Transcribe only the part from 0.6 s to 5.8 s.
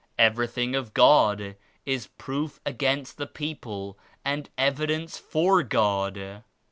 of God is proof against the people and evidence for